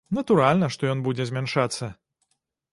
[0.17, 1.91] Натуральна, што ён будзе змяншацца.